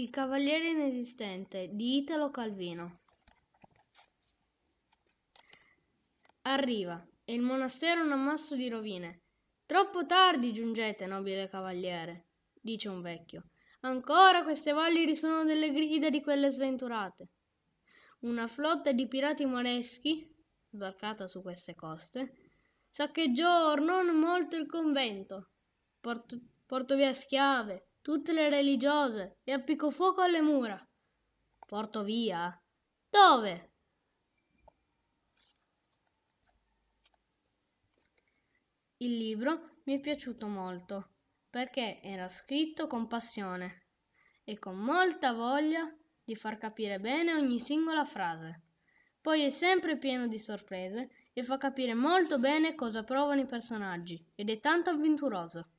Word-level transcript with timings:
Il 0.00 0.08
cavaliere 0.08 0.70
inesistente 0.70 1.68
di 1.74 1.98
Italo 1.98 2.30
Calvino. 2.30 3.00
Arriva, 6.44 7.06
e 7.22 7.34
il 7.34 7.42
monastero 7.42 8.00
è 8.00 8.04
un 8.04 8.12
ammasso 8.12 8.56
di 8.56 8.70
rovine. 8.70 9.24
Troppo 9.66 10.06
tardi 10.06 10.54
giungete, 10.54 11.04
nobile 11.04 11.50
cavaliere, 11.50 12.28
dice 12.54 12.88
un 12.88 13.02
vecchio. 13.02 13.50
Ancora 13.80 14.42
queste 14.42 14.72
valli 14.72 15.04
risuonano 15.04 15.44
delle 15.44 15.70
grida 15.70 16.08
di 16.08 16.22
quelle 16.22 16.50
sventurate. 16.50 17.32
Una 18.20 18.46
flotta 18.46 18.92
di 18.92 19.06
pirati 19.06 19.44
moreschi, 19.44 20.26
sbarcata 20.70 21.26
su 21.26 21.42
queste 21.42 21.74
coste, 21.74 22.36
saccheggiò 22.88 23.72
or 23.72 23.82
non 23.82 24.06
molto 24.16 24.56
il 24.56 24.64
convento, 24.64 25.50
portò, 26.00 26.36
portò 26.64 26.96
via 26.96 27.12
schiave, 27.12 27.89
tutte 28.10 28.32
le 28.32 28.48
religiose 28.48 29.38
e 29.44 29.52
appiccò 29.52 29.88
fuoco 29.88 30.20
alle 30.20 30.40
mura. 30.40 30.84
Porto 31.64 32.02
via? 32.02 32.60
Dove? 33.08 33.70
Il 38.96 39.16
libro 39.16 39.60
mi 39.84 39.96
è 39.96 40.00
piaciuto 40.00 40.48
molto 40.48 41.10
perché 41.48 42.00
era 42.02 42.26
scritto 42.26 42.88
con 42.88 43.06
passione 43.06 43.84
e 44.42 44.58
con 44.58 44.76
molta 44.76 45.32
voglia 45.32 45.88
di 46.24 46.34
far 46.34 46.58
capire 46.58 46.98
bene 46.98 47.32
ogni 47.34 47.60
singola 47.60 48.04
frase. 48.04 48.62
Poi 49.20 49.42
è 49.42 49.50
sempre 49.50 49.98
pieno 49.98 50.26
di 50.26 50.38
sorprese 50.40 51.10
e 51.32 51.44
fa 51.44 51.58
capire 51.58 51.94
molto 51.94 52.40
bene 52.40 52.74
cosa 52.74 53.04
provano 53.04 53.42
i 53.42 53.46
personaggi 53.46 54.32
ed 54.34 54.50
è 54.50 54.58
tanto 54.58 54.90
avventuroso. 54.90 55.74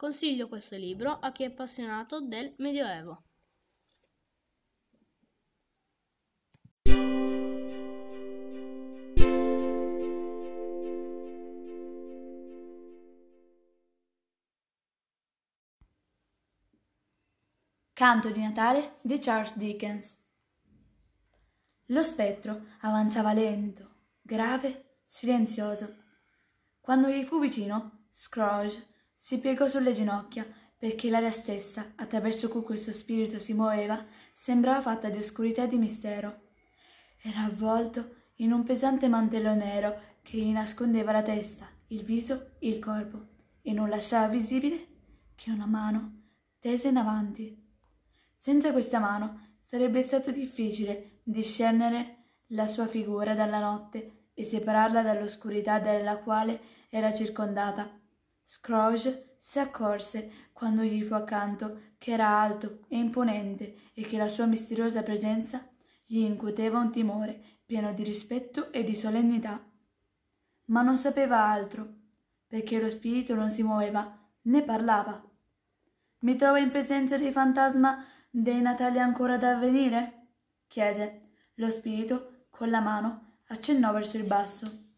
Consiglio 0.00 0.48
questo 0.48 0.76
libro 0.76 1.18
a 1.18 1.30
chi 1.30 1.42
è 1.42 1.48
appassionato 1.48 2.22
del 2.22 2.54
Medioevo. 2.56 3.22
Canto 17.92 18.30
di 18.30 18.40
Natale 18.40 19.00
di 19.02 19.18
Charles 19.18 19.54
Dickens. 19.58 20.18
Lo 21.88 22.02
spettro 22.02 22.68
avanzava 22.80 23.34
lento, 23.34 23.96
grave, 24.22 25.00
silenzioso. 25.04 25.94
Quando 26.80 27.08
gli 27.10 27.22
fu 27.22 27.38
vicino, 27.38 28.06
Scrooge 28.08 28.89
si 29.22 29.38
piegò 29.38 29.68
sulle 29.68 29.92
ginocchia 29.92 30.46
perché 30.78 31.10
l'aria 31.10 31.30
stessa, 31.30 31.92
attraverso 31.96 32.48
cui 32.48 32.62
questo 32.62 32.90
spirito 32.90 33.38
si 33.38 33.52
muoveva, 33.52 34.02
sembrava 34.32 34.80
fatta 34.80 35.10
di 35.10 35.18
oscurità 35.18 35.64
e 35.64 35.68
di 35.68 35.76
mistero. 35.76 36.48
Era 37.20 37.44
avvolto 37.44 38.14
in 38.36 38.50
un 38.50 38.62
pesante 38.62 39.08
mantello 39.08 39.54
nero 39.54 40.16
che 40.22 40.38
gli 40.38 40.50
nascondeva 40.50 41.12
la 41.12 41.20
testa, 41.20 41.68
il 41.88 42.02
viso, 42.02 42.52
il 42.60 42.78
corpo, 42.78 43.26
e 43.60 43.74
non 43.74 43.90
lasciava 43.90 44.28
visibile 44.28 44.86
che 45.34 45.50
una 45.50 45.66
mano 45.66 46.22
tesa 46.58 46.88
in 46.88 46.96
avanti. 46.96 47.62
Senza 48.38 48.72
questa 48.72 49.00
mano 49.00 49.58
sarebbe 49.62 50.02
stato 50.02 50.30
difficile 50.30 51.20
discernere 51.24 52.38
la 52.48 52.66
sua 52.66 52.86
figura 52.86 53.34
dalla 53.34 53.58
notte 53.58 54.30
e 54.32 54.44
separarla 54.44 55.02
dall'oscurità 55.02 55.78
dalla 55.78 56.16
quale 56.16 56.58
era 56.88 57.12
circondata. 57.12 57.99
Scrooge 58.52 59.36
si 59.38 59.60
accorse 59.60 60.48
quando 60.52 60.82
gli 60.82 61.04
fu 61.04 61.14
accanto 61.14 61.92
che 61.98 62.10
era 62.10 62.26
alto 62.26 62.80
e 62.88 62.98
imponente 62.98 63.76
e 63.94 64.02
che 64.02 64.18
la 64.18 64.26
sua 64.26 64.46
misteriosa 64.46 65.04
presenza 65.04 65.64
gli 66.04 66.18
incuteva 66.18 66.80
un 66.80 66.90
timore 66.90 67.40
pieno 67.64 67.92
di 67.92 68.02
rispetto 68.02 68.72
e 68.72 68.82
di 68.82 68.96
solennità. 68.96 69.64
Ma 70.64 70.82
non 70.82 70.98
sapeva 70.98 71.44
altro, 71.44 71.94
perché 72.48 72.80
lo 72.80 72.88
spirito 72.88 73.36
non 73.36 73.50
si 73.50 73.62
muoveva 73.62 74.18
né 74.42 74.64
parlava. 74.64 75.24
Mi 76.22 76.34
trovo 76.34 76.56
in 76.56 76.70
presenza 76.70 77.16
dei 77.16 77.30
fantasma 77.30 78.04
dei 78.28 78.60
Natali 78.60 78.98
ancora 78.98 79.38
da 79.38 79.50
avvenire? 79.50 80.26
chiese. 80.66 81.28
Lo 81.54 81.70
spirito, 81.70 82.46
con 82.50 82.68
la 82.68 82.80
mano, 82.80 83.34
accennò 83.46 83.92
verso 83.92 84.16
il 84.16 84.24
basso. 84.24 84.89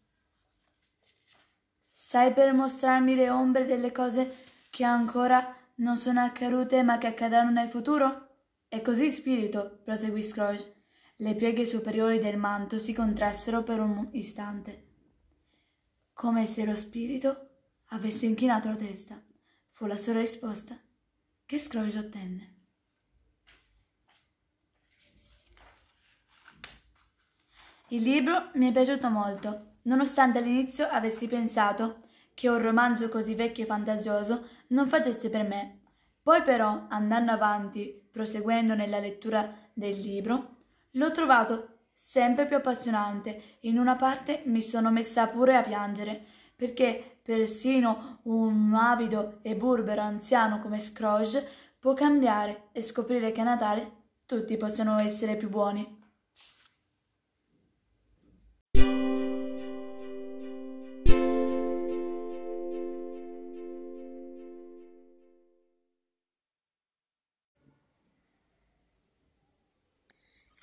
Sai 2.13 2.31
per 2.31 2.53
mostrarmi 2.53 3.15
le 3.15 3.31
ombre 3.31 3.65
delle 3.65 3.91
cose 3.91 4.43
che 4.69 4.83
ancora 4.83 5.57
non 5.77 5.97
sono 5.97 6.21
accadute 6.21 6.83
ma 6.83 6.99
che 6.99 7.07
accadranno 7.07 7.49
nel 7.49 7.69
futuro? 7.69 8.35
È 8.67 8.83
così, 8.83 9.09
spirito, 9.09 9.79
proseguì 9.83 10.21
Scrooge. 10.21 10.83
Le 11.15 11.33
pieghe 11.33 11.65
superiori 11.65 12.19
del 12.19 12.37
manto 12.37 12.77
si 12.77 12.93
contrassero 12.93 13.63
per 13.63 13.79
un 13.79 14.09
istante, 14.11 14.89
come 16.13 16.45
se 16.45 16.65
lo 16.65 16.75
spirito 16.75 17.49
avesse 17.85 18.27
inchinato 18.27 18.67
la 18.67 18.75
testa. 18.75 19.19
Fu 19.71 19.87
la 19.87 19.97
sola 19.97 20.19
risposta 20.19 20.79
che 21.47 21.57
Scrooge 21.57 21.97
ottenne. 21.97 22.55
Il 27.87 28.03
libro 28.03 28.51
mi 28.53 28.69
è 28.69 28.71
piaciuto 28.71 29.09
molto, 29.09 29.77
nonostante 29.85 30.37
all'inizio 30.37 30.87
avessi 30.87 31.25
pensato 31.25 32.01
che 32.33 32.49
un 32.49 32.61
romanzo 32.61 33.09
così 33.09 33.35
vecchio 33.35 33.63
e 33.63 33.67
fantasioso 33.67 34.47
non 34.67 34.87
facesse 34.87 35.29
per 35.29 35.43
me. 35.43 35.79
Poi 36.21 36.41
però, 36.41 36.85
andando 36.89 37.31
avanti, 37.31 38.07
proseguendo 38.09 38.75
nella 38.75 38.99
lettura 38.99 39.53
del 39.73 39.99
libro, 39.99 40.55
l'ho 40.91 41.11
trovato 41.11 41.67
sempre 41.93 42.45
più 42.45 42.55
appassionante. 42.55 43.57
In 43.61 43.77
una 43.77 43.95
parte 43.95 44.43
mi 44.45 44.61
sono 44.61 44.91
messa 44.91 45.27
pure 45.27 45.55
a 45.55 45.63
piangere, 45.63 46.25
perché 46.55 47.19
persino 47.21 48.19
un 48.23 48.73
avido 48.73 49.39
e 49.41 49.55
burbero 49.55 50.01
anziano 50.01 50.59
come 50.59 50.79
Scrooge 50.79 51.47
può 51.79 51.93
cambiare 51.93 52.69
e 52.71 52.81
scoprire 52.81 53.31
che 53.31 53.41
a 53.41 53.45
Natale 53.45 53.91
tutti 54.25 54.55
possono 54.57 54.99
essere 54.99 55.35
più 55.35 55.49
buoni. 55.49 56.01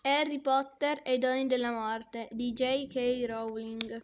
Harry 0.03 0.41
Potter 0.41 1.03
e 1.05 1.15
i 1.15 1.19
doni 1.19 1.47
della 1.47 1.73
morte 1.73 2.27
di 2.31 2.55
J.K. 2.55 3.27
Rowling. 3.27 4.03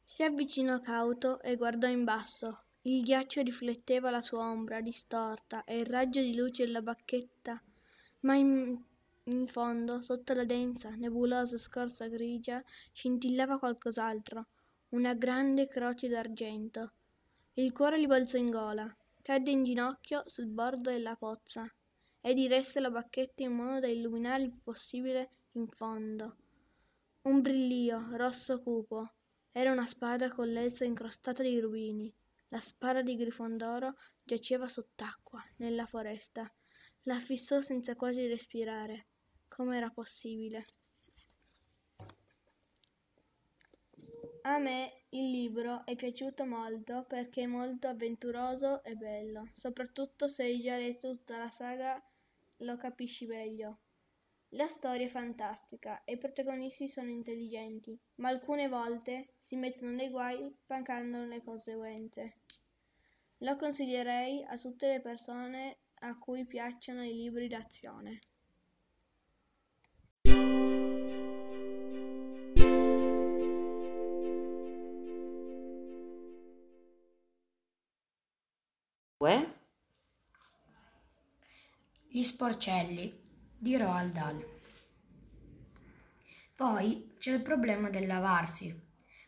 Si 0.00 0.22
avvicinò 0.22 0.78
cauto 0.78 1.40
e 1.40 1.56
guardò 1.56 1.88
in 1.88 2.04
basso. 2.04 2.66
Il 2.82 3.02
ghiaccio 3.02 3.42
rifletteva 3.42 4.10
la 4.10 4.20
sua 4.20 4.48
ombra 4.48 4.80
distorta 4.80 5.64
e 5.64 5.78
il 5.78 5.86
raggio 5.86 6.20
di 6.20 6.36
luce 6.36 6.64
della 6.64 6.80
bacchetta, 6.80 7.60
ma 8.20 8.36
in, 8.36 8.80
in 9.24 9.46
fondo, 9.48 10.00
sotto 10.00 10.32
la 10.32 10.44
densa, 10.44 10.90
nebulosa 10.90 11.58
scorza 11.58 12.06
grigia, 12.06 12.62
scintillava 12.92 13.58
qualcos'altro, 13.58 14.46
una 14.90 15.14
grande 15.14 15.66
croce 15.66 16.06
d'argento. 16.06 16.92
Il 17.54 17.72
cuore 17.72 18.00
gli 18.00 18.06
balzò 18.06 18.38
in 18.38 18.50
gola, 18.50 18.96
cadde 19.22 19.50
in 19.50 19.64
ginocchio 19.64 20.22
sul 20.26 20.46
bordo 20.46 20.90
della 20.90 21.16
pozza 21.16 21.68
e 22.24 22.34
diresse 22.34 22.78
la 22.78 22.90
bacchetta 22.90 23.42
in 23.42 23.52
modo 23.52 23.80
da 23.80 23.88
illuminare 23.88 24.44
il 24.44 24.54
possibile 24.62 25.30
in 25.52 25.66
fondo. 25.66 26.36
Un 27.22 27.40
brillio 27.40 28.16
rosso 28.16 28.62
cupo. 28.62 29.14
Era 29.50 29.72
una 29.72 29.86
spada 29.86 30.30
con 30.30 30.50
l'elsa 30.50 30.84
incrostata 30.84 31.42
di 31.42 31.58
rubini. 31.58 32.12
La 32.48 32.60
spada 32.60 33.02
di 33.02 33.16
Grifondoro 33.16 33.96
giaceva 34.22 34.68
sott'acqua, 34.68 35.42
nella 35.56 35.84
foresta. 35.84 36.50
La 37.02 37.18
fissò 37.18 37.60
senza 37.60 37.96
quasi 37.96 38.26
respirare. 38.26 39.08
Com'era 39.48 39.90
possibile? 39.90 40.64
A 44.42 44.58
me 44.58 45.04
il 45.10 45.30
libro 45.30 45.84
è 45.84 45.94
piaciuto 45.96 46.46
molto 46.46 47.04
perché 47.06 47.42
è 47.42 47.46
molto 47.46 47.88
avventuroso 47.88 48.82
e 48.82 48.94
bello, 48.94 49.48
soprattutto 49.52 50.28
se 50.28 50.44
hai 50.44 50.60
già 50.60 50.76
letto 50.76 51.10
tutta 51.10 51.38
la 51.38 51.50
saga 51.50 52.02
lo 52.62 52.76
capisci 52.76 53.26
meglio. 53.26 53.80
La 54.54 54.68
storia 54.68 55.06
è 55.06 55.08
fantastica 55.08 56.04
e 56.04 56.12
i 56.12 56.18
protagonisti 56.18 56.88
sono 56.88 57.08
intelligenti, 57.08 57.98
ma 58.16 58.28
alcune 58.28 58.68
volte 58.68 59.34
si 59.38 59.56
mettono 59.56 59.92
nei 59.92 60.10
guai 60.10 60.54
pagando 60.66 61.24
le 61.24 61.42
conseguenze. 61.42 62.40
Lo 63.38 63.56
consiglierei 63.56 64.44
a 64.44 64.56
tutte 64.58 64.88
le 64.88 65.00
persone 65.00 65.78
a 66.00 66.18
cui 66.18 66.44
piacciono 66.46 67.02
i 67.02 67.14
libri 67.14 67.48
d'azione. 67.48 68.20
Gli 82.22 82.26
sporcelli 82.26 83.20
di 83.58 83.76
Roald 83.76 84.12
Dahl. 84.12 84.46
Poi 86.54 87.14
c'è 87.18 87.32
il 87.32 87.42
problema 87.42 87.90
del 87.90 88.06
lavarsi. 88.06 88.72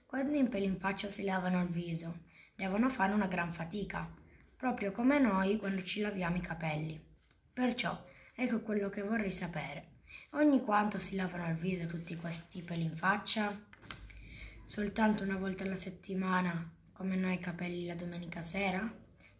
Quando 0.06 0.36
in 0.36 0.48
peli 0.48 0.66
in 0.66 0.78
faccia 0.78 1.08
si 1.08 1.24
lavano 1.24 1.60
il 1.60 1.70
viso, 1.70 2.20
devono 2.54 2.88
fare 2.88 3.12
una 3.12 3.26
gran 3.26 3.52
fatica, 3.52 4.08
proprio 4.56 4.92
come 4.92 5.18
noi 5.18 5.56
quando 5.56 5.82
ci 5.82 6.02
laviamo 6.02 6.36
i 6.36 6.40
capelli. 6.40 7.04
Perciò, 7.52 8.00
ecco 8.32 8.60
quello 8.60 8.88
che 8.90 9.02
vorrei 9.02 9.32
sapere. 9.32 9.88
Ogni 10.34 10.60
quanto 10.60 11.00
si 11.00 11.16
lavano 11.16 11.48
il 11.48 11.56
viso 11.56 11.86
tutti 11.86 12.14
questi 12.14 12.62
peli 12.62 12.84
in 12.84 12.94
faccia? 12.94 13.60
Soltanto 14.66 15.24
una 15.24 15.36
volta 15.36 15.64
alla 15.64 15.74
settimana, 15.74 16.72
come 16.92 17.16
noi 17.16 17.34
i 17.34 17.40
capelli 17.40 17.86
la 17.86 17.96
domenica 17.96 18.40
sera? 18.40 18.88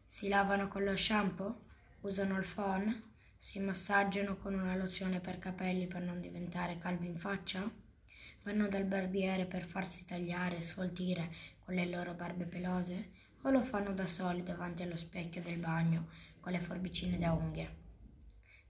Si 0.05 0.27
lavano 0.27 0.67
con 0.67 0.83
lo 0.83 0.97
shampoo? 0.97 1.67
Usano 2.01 2.37
il 2.37 2.49
phon? 2.53 3.13
Si 3.45 3.61
massaggiano 3.61 4.39
con 4.39 4.55
una 4.55 4.75
lozione 4.75 5.21
per 5.21 5.39
capelli 5.39 5.87
per 5.87 6.01
non 6.01 6.19
diventare 6.19 6.79
calvi 6.79 7.09
in 7.09 7.19
faccia? 7.19 7.71
Vanno 8.43 8.69
dal 8.69 8.85
barbiere 8.85 9.45
per 9.45 9.67
farsi 9.67 10.07
tagliare 10.07 10.57
e 10.57 10.61
sfoltire 10.63 11.31
con 11.63 11.75
le 11.75 11.85
loro 11.85 12.15
barbe 12.15 12.47
pelose? 12.47 13.11
O 13.43 13.51
lo 13.51 13.63
fanno 13.63 13.93
da 13.93 14.07
soli 14.07 14.43
davanti 14.43 14.83
allo 14.83 14.97
specchio 14.97 15.43
del 15.43 15.59
bagno 15.59 16.09
con 16.41 16.53
le 16.53 16.61
forbicine 16.61 17.19
da 17.19 17.35
unghie? 17.35 17.69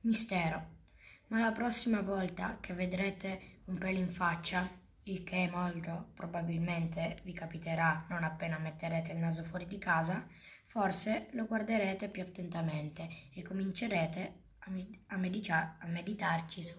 Mistero. 0.01 0.67
Ma 1.29 1.39
la 1.39 1.53
prossima 1.53 2.01
volta 2.01 2.59
che 2.61 2.75
vedrete 2.75 3.61
un 3.67 3.79
pelo 3.79 4.01
in 4.01 4.11
faccia, 4.11 4.69
il 5.05 5.23
che 5.23 5.49
molto 5.53 6.11
probabilmente 6.15 7.19
vi 7.23 7.33
capiterà 7.33 8.07
non 8.09 8.25
appena 8.25 8.59
metterete 8.59 9.13
il 9.13 9.19
naso 9.19 9.45
fuori 9.45 9.67
di 9.67 9.79
casa, 9.79 10.27
forse 10.67 11.29
lo 11.31 11.47
guarderete 11.47 12.09
più 12.09 12.23
attentamente 12.23 13.09
e 13.35 13.43
comincerete 13.43 14.43
a, 14.67 14.71
med- 14.71 14.99
a, 15.07 15.87
meditarci 15.87 16.63
su. 16.63 16.75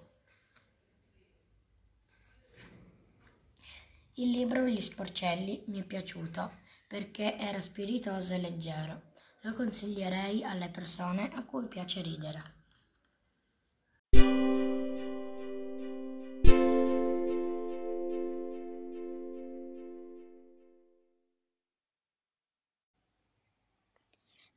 Il 4.16 4.32
libro 4.32 4.66
Gli 4.66 4.82
sporcelli 4.82 5.64
mi 5.68 5.82
è 5.82 5.84
piaciuto 5.84 6.64
perché 6.88 7.38
era 7.38 7.62
spiritoso 7.62 8.34
e 8.34 8.40
leggero. 8.40 9.14
Lo 9.42 9.54
consiglierei 9.54 10.44
alle 10.44 10.70
persone 10.70 11.30
a 11.34 11.44
cui 11.44 11.68
piace 11.68 12.02
ridere. 12.02 12.54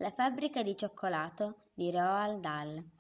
La 0.01 0.13
fabbrica 0.13 0.63
di 0.63 0.77
cioccolato 0.77 1.71
di 1.75 1.91
Roald 1.91 2.41
Dahl. 2.41 2.98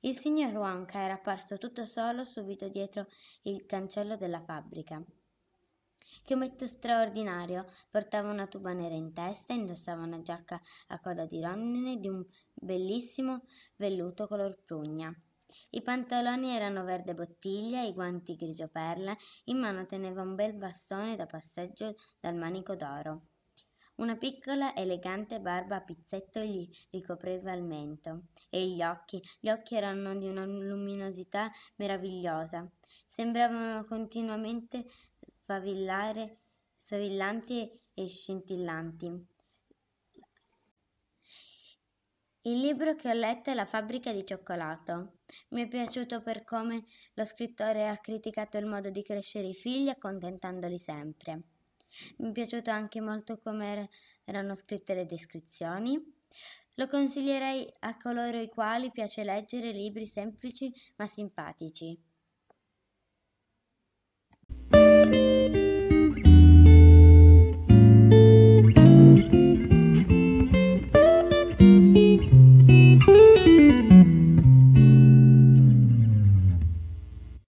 Il 0.00 0.16
signor 0.16 0.52
Wonka 0.54 1.00
era 1.00 1.14
apparso 1.14 1.58
tutto 1.58 1.84
solo 1.84 2.24
subito 2.24 2.68
dietro 2.68 3.06
il 3.42 3.66
cancello 3.66 4.16
della 4.16 4.42
fabbrica. 4.42 5.02
Che 6.22 6.34
ometto 6.34 6.66
straordinario! 6.66 7.66
Portava 7.90 8.30
una 8.30 8.46
tuba 8.46 8.72
nera 8.72 8.94
in 8.94 9.12
testa, 9.12 9.52
indossava 9.52 10.04
una 10.04 10.22
giacca 10.22 10.60
a 10.88 11.00
coda 11.00 11.26
di 11.26 11.40
rondine 11.40 11.98
di 11.98 12.08
un 12.08 12.24
bellissimo 12.52 13.46
velluto 13.76 14.26
color 14.26 14.62
prugna. 14.64 15.14
I 15.70 15.82
pantaloni 15.82 16.54
erano 16.54 16.84
verde 16.84 17.14
bottiglia, 17.14 17.82
i 17.82 17.92
guanti 17.92 18.36
grigio 18.36 18.68
perla, 18.68 19.16
in 19.44 19.58
mano 19.58 19.86
teneva 19.86 20.22
un 20.22 20.34
bel 20.34 20.54
bastone 20.54 21.16
da 21.16 21.26
passeggio 21.26 21.96
dal 22.20 22.36
manico 22.36 22.74
d'oro. 22.74 23.26
Una 23.96 24.16
piccola 24.16 24.74
elegante 24.74 25.40
barba 25.40 25.76
a 25.76 25.80
pizzetto 25.80 26.40
gli 26.40 26.68
ricopriva 26.90 27.52
il 27.52 27.62
mento 27.62 28.24
e 28.50 28.66
gli 28.66 28.82
occhi, 28.82 29.22
gli 29.38 29.48
occhi 29.48 29.76
erano 29.76 30.16
di 30.16 30.26
una 30.26 30.44
luminosità 30.44 31.48
meravigliosa, 31.76 32.68
sembravano 33.06 33.84
continuamente 33.84 34.86
sfavillare, 35.26 36.40
sfavillanti 36.74 37.70
e 37.94 38.08
scintillanti. 38.08 39.26
Il 42.46 42.60
libro 42.60 42.96
che 42.96 43.08
ho 43.08 43.14
letto 43.14 43.50
è 43.50 43.54
La 43.54 43.64
fabbrica 43.64 44.12
di 44.12 44.26
cioccolato. 44.26 45.20
Mi 45.50 45.62
è 45.62 45.68
piaciuto 45.68 46.20
per 46.20 46.42
come 46.42 46.84
lo 47.14 47.24
scrittore 47.24 47.88
ha 47.88 47.96
criticato 47.96 48.58
il 48.58 48.66
modo 48.66 48.90
di 48.90 49.02
crescere 49.02 49.46
i 49.46 49.54
figli 49.54 49.88
accontentandoli 49.88 50.78
sempre. 50.80 51.53
Mi 52.18 52.30
è 52.30 52.32
piaciuto 52.32 52.70
anche 52.70 53.00
molto 53.00 53.38
come 53.38 53.88
erano 54.24 54.54
scritte 54.54 54.94
le 54.94 55.06
descrizioni. 55.06 56.00
Lo 56.74 56.86
consiglierei 56.86 57.72
a 57.80 57.96
coloro 57.96 58.40
i 58.40 58.48
quali 58.48 58.90
piace 58.90 59.22
leggere 59.22 59.70
libri 59.70 60.06
semplici 60.06 60.72
ma 60.96 61.06
simpatici. 61.06 61.96